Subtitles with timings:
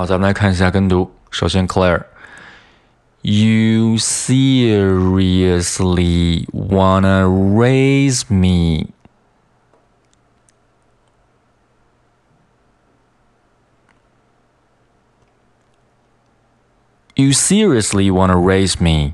[0.00, 1.10] 好，咱们来看一下跟读。
[1.30, 1.98] 首先，Claire，You
[3.98, 4.96] seriously
[6.54, 8.94] wanna raise me?
[17.14, 19.12] You seriously wanna raise me?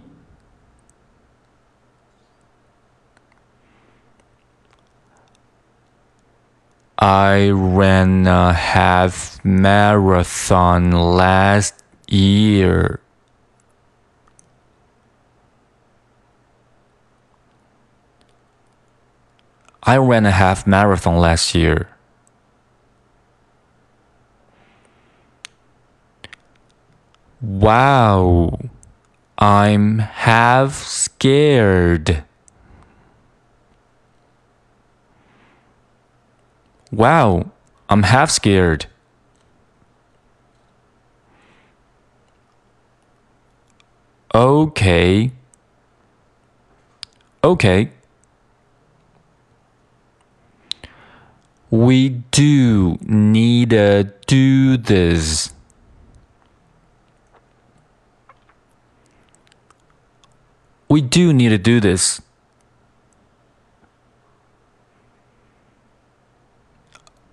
[6.99, 11.75] I ran a half marathon last
[12.09, 13.01] year.
[19.83, 21.89] I ran a half marathon last year.
[27.41, 28.59] Wow,
[29.39, 32.25] I'm half scared.
[36.93, 37.51] Wow,
[37.89, 38.87] I'm half scared.
[44.35, 45.33] Okay.
[47.43, 47.91] Okay.
[51.71, 55.53] We do need to do this.
[60.89, 62.21] We do need to do this.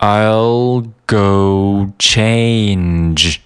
[0.03, 3.41] I'll go change.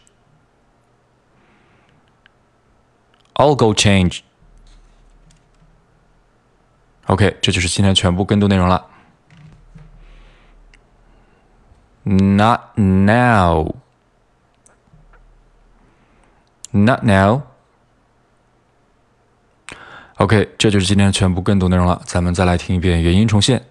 [3.34, 4.20] I'll go change.
[7.06, 8.86] OK，这就是今天全部跟读内容了。
[12.04, 13.74] Not now.
[16.70, 17.42] Not now.
[20.16, 22.00] OK，这就是今天全部跟读内容了。
[22.04, 23.64] 咱们再来听一遍原音重现。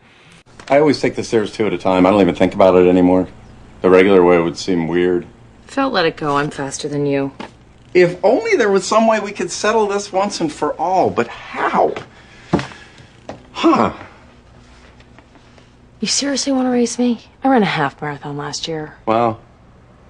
[0.68, 2.06] I always take the stairs two at a time.
[2.06, 3.28] I don't even think about it anymore.
[3.82, 5.26] The regular way would seem weird.
[5.66, 6.36] Phil let it go.
[6.36, 7.32] I'm faster than you.
[7.94, 11.28] If only there was some way we could settle this once and for all, but
[11.28, 11.94] how?
[13.52, 13.92] Huh.
[16.00, 17.20] You seriously want to race me?
[17.42, 18.96] I ran a half marathon last year.
[19.06, 19.40] Well,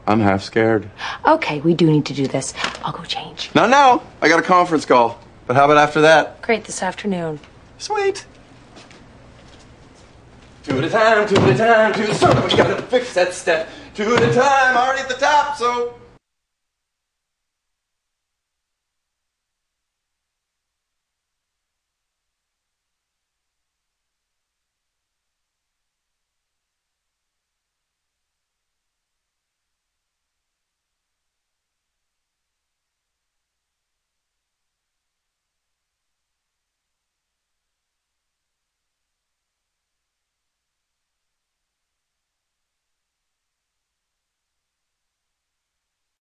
[0.07, 0.91] I'm half scared.
[1.25, 2.55] Okay, we do need to do this.
[2.83, 3.51] I'll go change.
[3.55, 4.03] Not now.
[4.21, 5.21] I got a conference call.
[5.47, 6.43] But how about after that?
[6.43, 7.39] Great, this afternoon.
[7.79, 8.27] Sweet.
[10.67, 12.43] Two at a time, two at a time, two a time.
[12.43, 13.69] We gotta fix that step.
[13.95, 15.95] Two at a time, already at the top, so